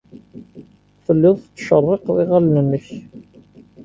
Telliḍ 1.05 1.35
tettcerriqeḍ 1.39 2.17
iɣallen-nnek. 2.23 2.85